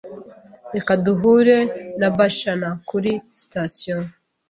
[0.75, 1.57] Reka duhure
[1.99, 3.11] na Bashana kuri
[3.41, 3.97] sitasiyo.